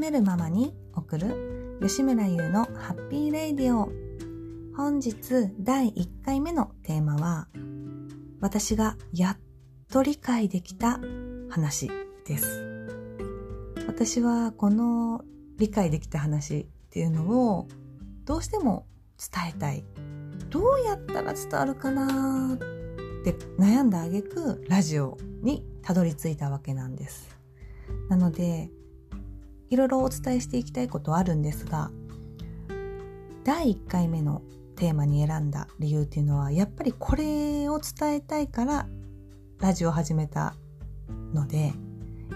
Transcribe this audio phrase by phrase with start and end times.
[0.00, 3.92] めるママに送る吉村優のハッピーレイディオ。
[4.74, 5.14] 本日
[5.60, 7.48] 第1回目のテーマは
[8.40, 9.38] 私がやっ
[9.92, 10.98] と理解できた
[11.50, 11.90] 話
[12.24, 12.96] です。
[13.86, 15.22] 私はこの
[15.58, 17.68] 理解できた話っていうのを
[18.24, 18.86] どうしても
[19.18, 19.84] 伝えたい。
[20.48, 22.58] どうやったら伝わるかなっ
[23.22, 27.36] て悩んだ挙句ラジオにたどり着いたわけなんです。
[28.08, 28.70] なので
[29.70, 31.90] いろいろお伝えしていきたいことはあるんですが
[33.44, 34.42] 第1回目の
[34.76, 38.86] テーマに選んだ理由っていうのはやっぱりこれを伝えたいから
[39.60, 40.54] ラジオを始めた
[41.32, 41.72] ので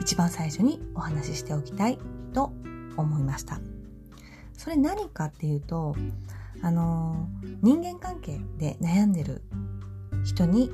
[0.00, 1.98] 一番最初にお話ししておきたい
[2.34, 2.52] と
[2.96, 3.60] 思いました。
[4.52, 5.94] それ何かっていうと
[6.62, 7.28] あの
[7.62, 9.42] 人間関係で悩んでる
[10.24, 10.70] 人に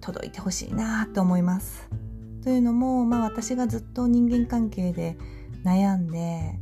[0.00, 1.88] 届いてほしいなと思います。
[2.42, 5.16] というのも、まあ、私がずっと人間関係で
[5.64, 6.58] 悩んで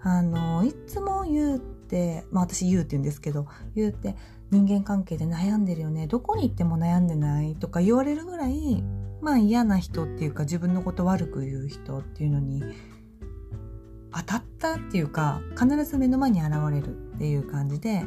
[0.00, 4.16] あのいつも言うって、まあ、私言うって言うんですけど言うって
[4.50, 8.82] 人間関係で悩んでるよねどこに行っても悩んでないとか言われるぐらい
[9.20, 12.62] まあ嫌な人っていうか自分のこと悪く言う人っていうのに
[14.12, 18.04] 当たったっていうか必ず目の前に現れるっていう感じで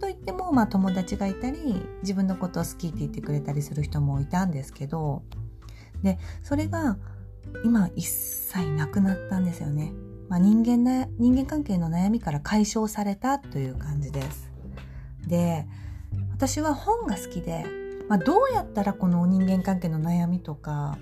[0.00, 5.22] といってもまあ友達がいたり自分のことを好きって言ってくれたりする人もいたんですけど
[6.02, 6.96] でそれが
[7.64, 9.92] 今一切なくなったんですよね。
[10.28, 14.50] まあ、人間な人間関係の悩みから解消されたという感じです。
[15.26, 15.66] で
[16.32, 17.64] 私は本が好きで、
[18.08, 20.98] まあ、どうやったらこの人間関係の悩みとか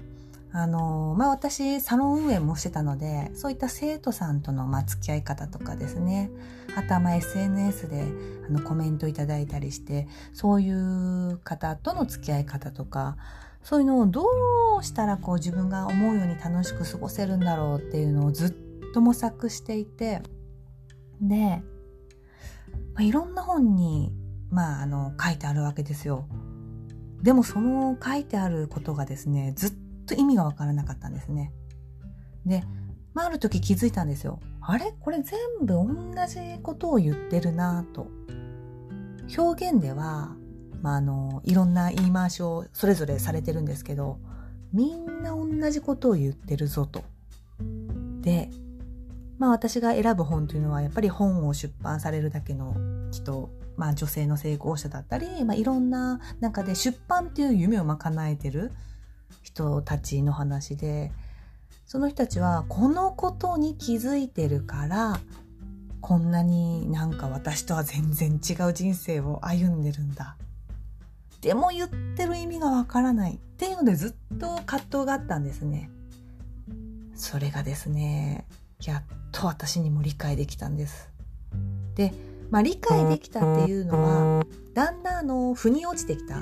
[0.52, 6.30] あのまあ私サロン運営もしてたのでそういった生徒さんとのま付き合い方とかですね
[6.76, 8.04] あとはま SNS で
[8.48, 13.16] あのコメントいただいたりしてそういう方との付き合い方とか
[13.62, 14.24] そういうのをど
[14.80, 20.22] うしたらこう自分が思うように楽しく過ごせるんだろうっていうのをずっと模索していて
[21.20, 21.62] で、
[22.94, 24.12] まあ、いろんな本に、
[24.50, 26.26] まあ、あの書いてあるわけですよ。
[27.22, 29.72] でもその書いてあることがですねずっ
[30.06, 31.52] と意味がわからなかったんですね。
[32.46, 32.64] で、
[33.12, 34.40] まあ、ある時気づいたんですよ。
[34.62, 34.94] あれ？
[34.98, 35.86] これ全部同
[36.26, 38.08] じことを言ってるなと。
[39.36, 40.34] 表現では
[40.82, 44.18] まあ、あのいろんな言い回しをそれぞれされてるんですけど
[44.72, 47.02] みんな同じことを言ってるぞと。
[48.22, 48.50] で
[49.38, 52.74] まあ私が選ぶ本というのはやっぱり本を出版されるだけの
[53.10, 58.70] 人、まあ、女性の成功者だったり、まあ、いろんな中で出版っていう夢をま叶えてる
[59.42, 61.10] 人たちの話で
[61.86, 65.18] その人たちはこのことに気づいてるから
[66.00, 70.36] こんなになんか私とは全然違う人生を歩んでるんだ
[71.40, 75.90] でも言ってる意味がわからないっていうのでずっと葛藤があったんですね。
[77.14, 78.46] それがですね、
[78.84, 79.02] やっ
[79.32, 81.10] と私にも理解できたんです。
[81.94, 82.12] で、
[82.50, 84.02] まあ理解できたっていうの
[84.38, 86.38] は、だんだんあの、腑に落ちてきた。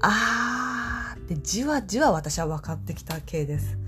[0.00, 3.78] あーってじわじわ私は分かってきた系です。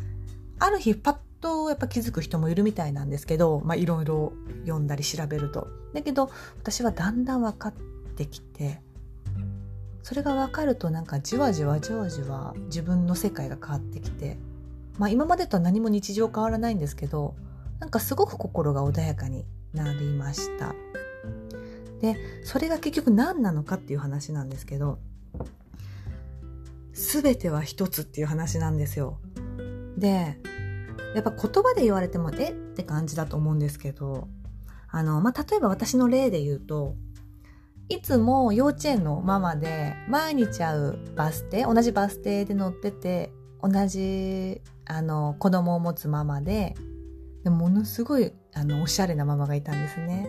[0.59, 4.33] ある日パッとやっぱ気づく人もいるみたいなんですけど、まあいろいろ
[4.65, 5.69] 読んだり調べると。
[5.93, 7.73] だけど私はだんだん分かっ
[8.17, 8.81] てきて、
[10.06, 14.37] それが分かるとなんかじわじわじわじわ自分の世界が変わってきて
[14.99, 17.34] まあ今までとは何も日常変わらないんですけど
[17.81, 19.44] なんかすごく心が穏やかに
[19.75, 20.77] なりました。
[22.00, 25.00] でそれが結局何なのかっていう話なんですけど
[26.93, 29.19] 全ては一つっていう話なんですよ。
[29.99, 30.38] で
[31.17, 32.50] やっぱ言葉で言われてもえ？
[32.50, 34.28] って感じだと思うんですけど
[34.87, 36.94] あの、まあ、例えば私の例で言うと
[37.89, 43.33] いつも幼稚園のママで毎日会うバス停同じバス停で乗ってて
[43.63, 46.75] 同じあの子供を持つママで
[47.45, 50.29] でものすごいあのおしゃれなママがいたんですね。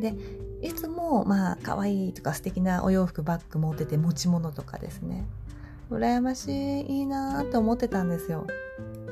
[0.00, 0.14] で
[0.62, 5.26] いつもまあ可愛いとか素敵なお洋服バッグ持ってて持ち物とかですね
[5.90, 8.46] 羨ましいいいなと思ってたんですよ。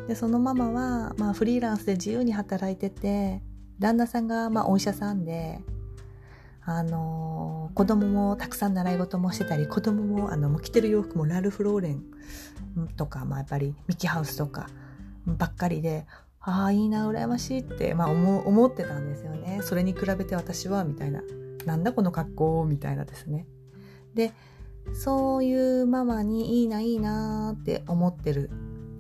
[0.09, 3.43] でそのママは、まあ、フリーランスで自由に働いてて
[3.79, 5.61] 旦那さんがまあお医者さんで
[6.71, 12.03] あの子供もたくさん習い事もしてたり子供もあのも着てる洋服もラルフ・ローレン
[12.95, 14.69] とか、まあ、やっぱりミキハウスとか
[15.27, 16.07] ばっかりで
[16.41, 19.61] ああいいな羨ましいって、まあ思、思ってたんですよね。
[19.63, 21.23] それに比べて私はみたいな。
[21.65, 23.47] なんだこの格好みたいなですね。
[24.15, 24.33] で
[24.93, 28.51] そういうママにいいないいなって思ってる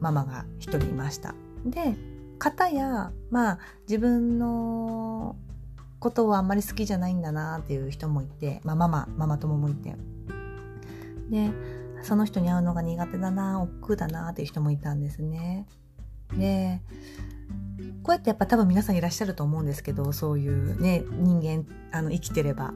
[0.00, 1.34] ママが一人いました。
[1.64, 1.96] で
[2.38, 5.36] 方やまあ自分の
[5.98, 9.94] ことをあんまり好きじゃないんだなっていう人もいて、まあ、ママママ友もいて。
[11.30, 11.50] で
[12.02, 15.66] その人に会うのが苦手だな億劫だなっていう人もいたんですね。
[16.36, 16.80] で
[18.02, 22.72] こうやってやっぱ多分皆さんいらっしゃると思うんですけどそういうね人間あの生きてれば。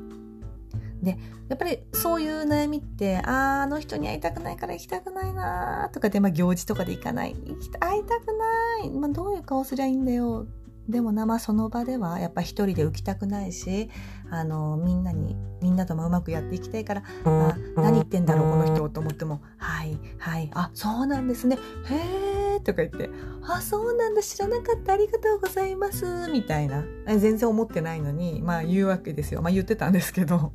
[1.02, 7.34] でやっぱりそういう悩みってあああの人に会いたくないから行きたくないなとかで、まあ、行事とかで行かない。
[7.80, 10.46] 会いたくない、まあ、どういう顔すりゃいいんだよ。
[10.88, 13.88] でもな、まあ、その場ではやっぱ一人で浮きたくないし
[14.30, 21.56] あのみんなにみんなともうまくやっていきたいから、あ、何言ってんだろうこの人と思っても「はいはいあそうなんですね。
[21.84, 23.10] へえ」とか言って
[23.46, 26.82] 「あそうなんだ知らなかったありがとうございます」みたいな。
[27.06, 29.42] 全然思ってないのにまあ言うわけですよ。
[29.42, 30.52] まあ言ってたんですけど。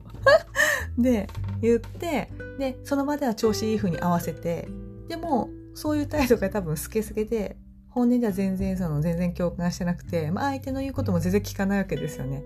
[0.97, 1.27] で
[1.61, 4.67] 言ってでその場では調子いい風に合わせて
[5.07, 7.55] でもそういう態度が多分スケスケで
[7.97, 12.43] 本音では全然その全然共感してなくて、まあ、相手の言うことも全然聞かないわけですよね。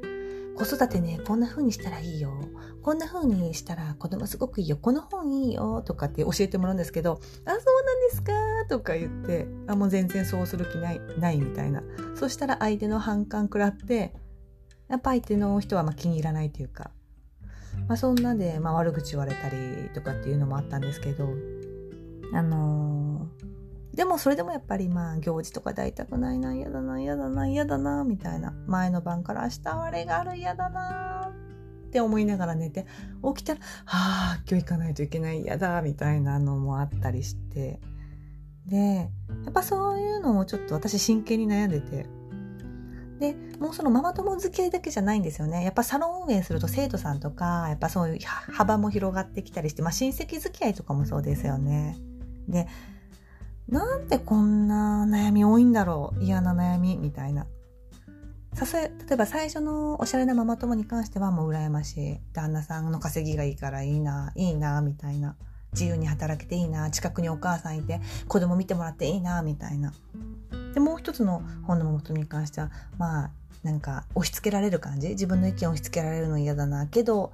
[0.55, 2.31] 子育てね、こんな風にしたらいいよ。
[2.81, 4.77] こんな風にしたら子供すごくいいよ。
[4.77, 5.81] この本いいよ。
[5.81, 8.31] とかって教えてもらうんですけど、あ、そうなんですか
[8.69, 11.83] とか言って、あ、もう全然そうする気ない、ないみたいな。
[12.15, 14.13] そしたら相手の反感食らって、
[14.87, 16.91] やっぱ相手の人はま気に入らないというか、
[17.89, 21.27] まあそんなで、ま悪口言われたりとかっていうのもあったんですけど、
[22.33, 23.50] あのー
[23.93, 28.53] でもそれでもやっぱりまあ行事とかで会いたくないな、嫌だな、嫌だな、嫌だな、みたいな。
[28.65, 31.31] 前の晩から明日あれがある、嫌だな、
[31.87, 32.85] って思いながら寝て、
[33.35, 37.81] 起きたら、はあ、今日行かないといけない、嫌だ、みたいなのもあったりして。
[38.65, 39.11] で、
[39.43, 42.05] やっぱそういうのもちょっと私真剣に悩んでて。
[43.19, 45.63] で、もうそのママ友付き合いだけじゃないんですよね。
[45.63, 51.97] やっぱサロン運営すると生徒さんとか、やっぱそういう幅も広がってきたりして、まあ親戚付き合いとかもそうですよね。
[52.47, 52.67] で、
[53.67, 56.23] なんでこんな悩み多いんだろう？
[56.23, 56.97] 嫌な悩み？
[56.97, 57.45] みたいな。
[58.53, 62.19] さす例えば最初のおしゃれなママ友に関してはもう羨ましい。
[62.33, 65.37] 旦那さんの稼ぎがいいからいいな、いいな、みたいな。
[65.71, 69.93] 自由に働けていいな、近くにお母さんいて子供見てもらっていいな、みたいな。
[70.73, 73.31] で、もう一つの本のママ友に関しては、まあ、
[73.63, 75.07] なんか押し付けられる感じ？
[75.09, 76.87] 自分の意見を押し付けられるの嫌だな。
[76.87, 77.31] けど、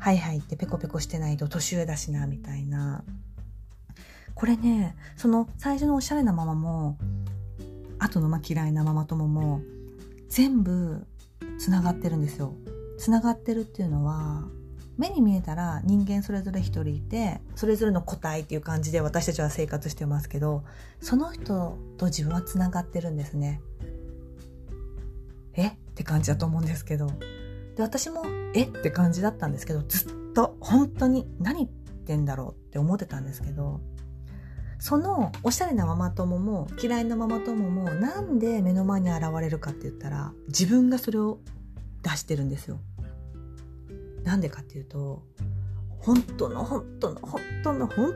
[0.00, 3.04] はいはいってペコペコしてないと年上だしな、みたいな。
[4.38, 6.96] これねその最初のおしゃれなママも
[7.98, 9.60] 後のま嫌いなママ友も
[10.28, 11.04] 全部
[11.58, 12.54] つながってるんですよ。
[12.98, 14.44] つながってるっていうのは
[14.96, 20.62] 目に見えたら人間それぞれ一人いてそれぞれの個体っていう感じで私たちは生活してますけど
[21.00, 23.60] その人と自分はつながってるんですね。
[25.54, 25.66] え？
[25.66, 27.08] って感じだと思うんですけど
[27.74, 28.22] で私も
[28.54, 28.62] え？
[28.66, 31.68] って感じだったんですけどずっと本当に何言っ
[32.06, 33.80] てんだろうって思ってたんですけど
[34.80, 41.38] そのおしゃれなママ友も嫌いなママ友もなんで目の前に現れるかって言ったら自分がそれを
[42.02, 42.78] 出してるんですよ。
[44.24, 45.22] なんでかっていうと
[46.00, 48.14] 本当の本当の本当の本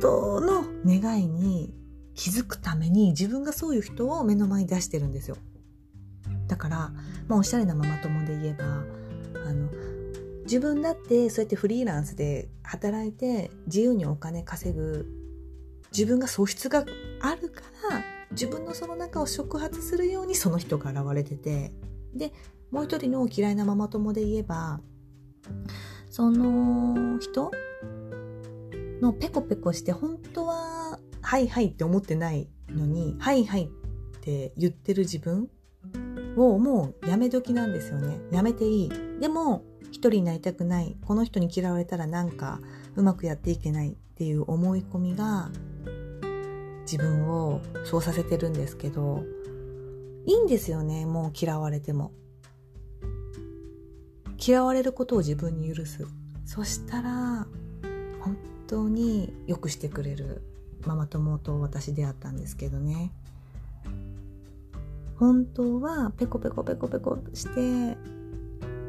[0.00, 1.74] 当の願いに
[2.14, 5.36] 気づくために自分がそういう人を目の前に出してるんですよ。
[6.48, 6.92] だから、
[7.28, 8.64] まあ、おしゃれなママ友で言えば
[9.48, 9.68] あの
[10.44, 15.23] 自分だってそうやってフリーランスで働いて自由にお金稼ぐ
[15.96, 16.84] 自分が素質が
[17.20, 18.02] あるから
[18.32, 21.72] 自分のその中を触発するようにその人が現れてて
[22.14, 22.32] で
[22.70, 24.80] もう一人の嫌いなママ友で言えば
[26.10, 27.52] その人
[29.00, 33.64] のペコペコして本当は「はいはい」って思ってないのに「はいはい」
[34.16, 35.48] って言ってる自分
[36.36, 38.20] をもうやめ時なんですよね。
[38.32, 38.90] やめていい。
[39.20, 40.96] でも一人になりたくない。
[41.04, 42.60] この人に嫌われたらなんか
[42.96, 45.50] うまくやっていけないっていう思い込みが
[46.84, 49.24] 自分をそうさせてるんですけど
[50.26, 52.12] いいんですよねもう嫌われても。
[54.46, 56.06] 嫌われることを自分に許す。
[56.44, 57.46] そしたら
[58.20, 58.36] 本
[58.66, 60.42] 当によくしてくれる
[60.86, 63.12] ママ友と私出会ったんですけどね。
[65.16, 67.96] 本当はペコペコペコペコして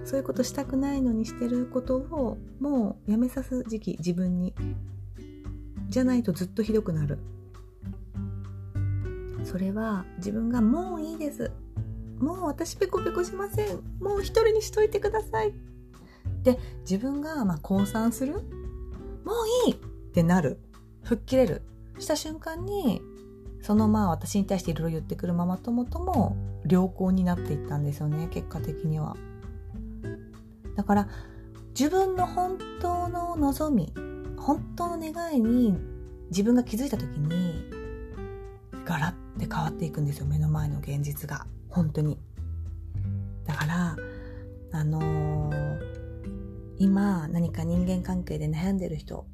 [0.03, 4.53] そういうことしたくないのにしてることをもうやめさす時期自分に。
[5.87, 7.19] じゃないとずっとひどくなる。
[9.55, 11.49] それは自分がもういいです。
[12.19, 13.79] もう私ペコペコしません。
[14.01, 15.53] もう一人にしといてください。
[16.43, 18.33] で自分がまあ降参する。
[18.33, 19.75] もういいっ
[20.11, 20.59] てなる。
[21.03, 21.61] 吹っ切れる。
[21.99, 23.01] した瞬間に
[23.61, 26.35] そのまあ私に対していろいろ言ってくるママ友とも
[26.69, 28.27] 良好になっていったんですよね。
[28.27, 29.15] 結果的には。
[30.75, 31.07] だから
[31.69, 33.93] 自分の本当の望み
[34.35, 35.77] 本当の願いに
[36.29, 37.63] 自分が気づいた時に
[38.83, 40.25] ガラッて変わっていくんですよ。
[40.25, 41.45] 目の前の現実が。
[41.69, 42.19] 本当に。
[43.45, 43.95] だから
[44.71, 45.79] あのー、
[46.77, 49.25] 今何か人間関係で悩んでる人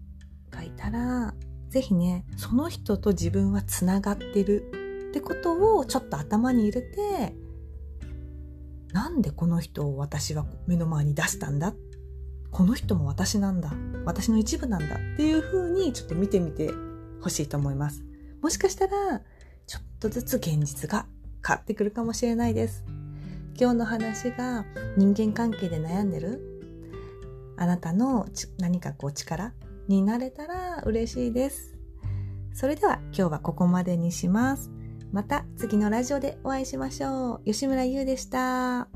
[0.49, 1.33] がいたら
[1.69, 7.35] 是非ねその人と自分はつながってるってことをちょっと頭に入れて、
[8.93, 11.73] なんでこの人を私は目の前に出したんだ？
[12.51, 13.71] この人も私なんだ。
[14.03, 14.95] 私の一部なんだ。
[14.95, 16.69] っていう風にちょっと見てみて
[17.21, 18.03] ほしいと思います。
[18.41, 19.21] もしかしたら、
[20.01, 21.05] とずつ現実が
[21.47, 22.83] 変わってくるかもしれないです。
[23.57, 24.65] 今日の話が
[24.97, 26.41] 人間関係で悩んでる
[27.57, 28.27] あなたの
[28.57, 29.53] 何かこう力
[29.87, 31.75] になれたら嬉しいです。
[32.53, 34.71] それでは今日はここまでにします。
[35.11, 37.41] また次のラジオでお会いしましょう。
[37.45, 38.90] 吉村優でした。